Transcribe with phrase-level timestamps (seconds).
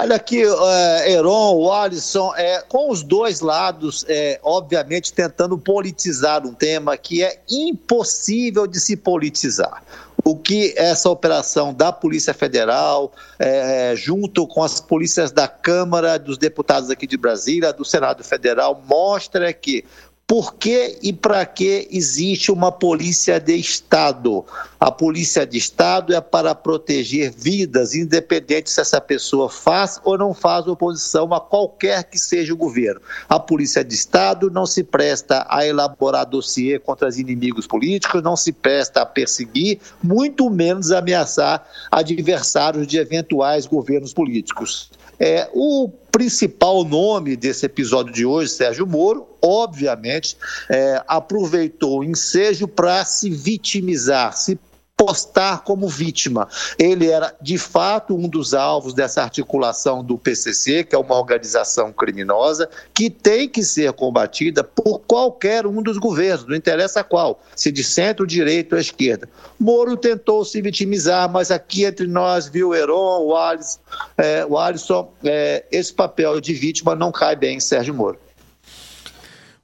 [0.00, 6.46] Olha aqui, é, Heron, o Alisson, é, com os dois lados, é, obviamente, tentando politizar
[6.46, 9.82] um tema que é impossível de se politizar.
[10.24, 16.38] O que essa operação da Polícia Federal, é, junto com as polícias da Câmara dos
[16.38, 19.84] Deputados aqui de Brasília, do Senado Federal, mostra que
[20.28, 24.44] por que e para que existe uma polícia de Estado?
[24.78, 30.34] A polícia de Estado é para proteger vidas, independente se essa pessoa faz ou não
[30.34, 33.00] faz oposição a qualquer que seja o governo.
[33.26, 38.36] A polícia de Estado não se presta a elaborar dossiê contra os inimigos políticos, não
[38.36, 44.90] se presta a perseguir, muito menos ameaçar adversários de eventuais governos políticos.
[45.18, 50.36] É, o principal nome desse episódio de hoje, Sérgio Moro, obviamente,
[50.68, 54.58] é, aproveitou o ensejo para se vitimizar, se
[54.98, 56.48] postar como vítima.
[56.76, 61.92] Ele era, de fato, um dos alvos dessa articulação do PCC, que é uma organização
[61.92, 67.70] criminosa, que tem que ser combatida por qualquer um dos governos, não interessa qual, se
[67.70, 69.28] de centro, direita ou esquerda.
[69.58, 73.78] Moro tentou se vitimizar, mas aqui entre nós, viu, Heron, o Alisson,
[74.16, 78.18] é, o Alisson é, esse papel de vítima não cai bem em Sérgio Moro.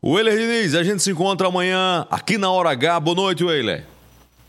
[0.00, 3.00] Weiler Diniz, a gente se encontra amanhã aqui na Hora H.
[3.00, 3.93] Boa noite, Weiler.